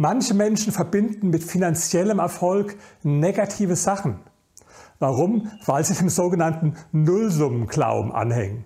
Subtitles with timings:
[0.00, 4.20] Manche Menschen verbinden mit finanziellem Erfolg negative Sachen.
[5.00, 5.50] Warum?
[5.66, 8.64] Weil sie dem sogenannten Nullsummenglauben anhängen.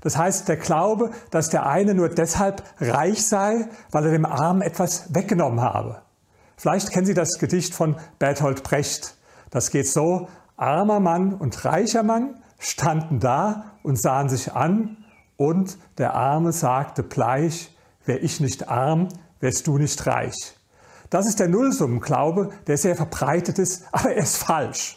[0.00, 4.62] Das heißt, der Glaube, dass der eine nur deshalb reich sei, weil er dem Armen
[4.62, 6.02] etwas weggenommen habe.
[6.56, 9.16] Vielleicht kennen Sie das Gedicht von Bertolt Brecht.
[9.50, 14.98] Das geht so, armer Mann und reicher Mann standen da und sahen sich an
[15.36, 19.08] und der Arme sagte bleich, wär ich nicht arm,
[19.40, 20.59] wärst du nicht reich.
[21.10, 24.96] Das ist der Nullsummenglaube, der sehr verbreitet ist, aber er ist falsch.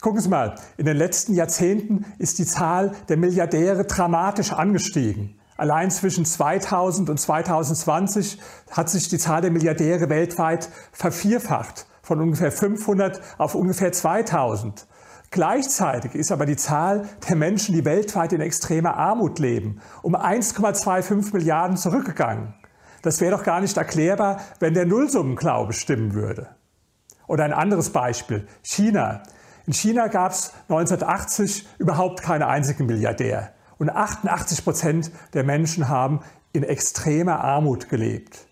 [0.00, 5.38] Gucken Sie mal, in den letzten Jahrzehnten ist die Zahl der Milliardäre dramatisch angestiegen.
[5.56, 8.38] Allein zwischen 2000 und 2020
[8.70, 14.86] hat sich die Zahl der Milliardäre weltweit vervierfacht, von ungefähr 500 auf ungefähr 2000.
[15.30, 21.32] Gleichzeitig ist aber die Zahl der Menschen, die weltweit in extremer Armut leben, um 1,25
[21.32, 22.54] Milliarden zurückgegangen.
[23.04, 26.48] Das wäre doch gar nicht erklärbar, wenn der Nullsummenglaube stimmen würde.
[27.26, 29.22] Oder ein anderes Beispiel, China.
[29.66, 33.52] In China gab es 1980 überhaupt keinen einzigen Milliardär.
[33.76, 36.20] Und 88 Prozent der Menschen haben
[36.54, 38.46] in extremer Armut gelebt.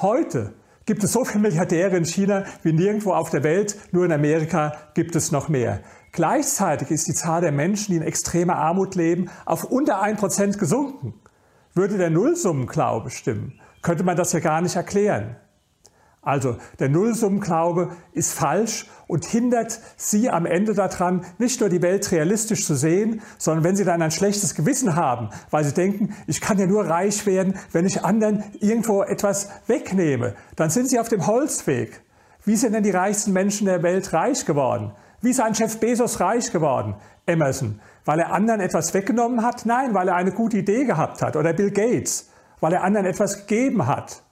[0.00, 0.54] Heute
[0.86, 4.72] gibt es so viele Milliardäre in China wie nirgendwo auf der Welt, nur in Amerika
[4.94, 5.80] gibt es noch mehr.
[6.12, 10.58] Gleichzeitig ist die Zahl der Menschen, die in extremer Armut leben, auf unter 1 Prozent
[10.60, 11.14] gesunken.
[11.74, 15.36] Würde der Nullsummenglaube stimmen, könnte man das ja gar nicht erklären.
[16.22, 22.12] Also der Nullsummenglaube ist falsch und hindert Sie am Ende daran, nicht nur die Welt
[22.12, 26.42] realistisch zu sehen, sondern wenn Sie dann ein schlechtes Gewissen haben, weil Sie denken, ich
[26.42, 31.08] kann ja nur reich werden, wenn ich anderen irgendwo etwas wegnehme, dann sind Sie auf
[31.08, 32.02] dem Holzweg.
[32.44, 34.92] Wie sind denn die reichsten Menschen der Welt reich geworden?
[35.22, 36.96] Wie ist ein Chef Bezos reich geworden?
[37.26, 37.80] Emerson.
[38.04, 39.64] Weil er anderen etwas weggenommen hat?
[39.64, 41.36] Nein, weil er eine gute Idee gehabt hat.
[41.36, 42.30] Oder Bill Gates
[42.60, 44.22] weil er anderen etwas gegeben hat,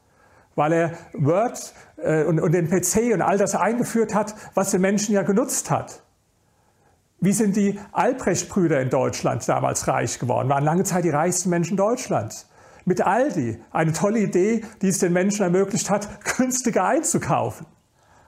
[0.55, 4.81] weil er Word äh, und, und den PC und all das eingeführt hat, was den
[4.81, 6.03] Menschen ja genutzt hat.
[7.21, 10.49] Wie sind die Albrecht-Brüder in Deutschland damals reich geworden?
[10.49, 12.49] Waren lange Zeit die reichsten Menschen Deutschlands.
[12.85, 17.67] Mit Aldi, eine tolle Idee, die es den Menschen ermöglicht hat, günstiger einzukaufen.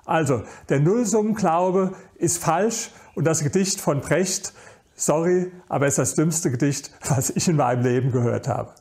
[0.04, 4.52] Also, der Nullsummenglaube ist falsch und das Gedicht von Brecht,
[4.96, 8.74] sorry, aber es ist das dümmste Gedicht, was ich in meinem Leben gehört habe.